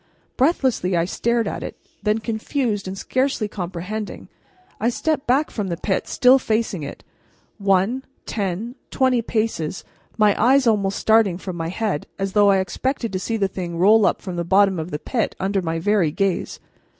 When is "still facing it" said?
6.07-7.03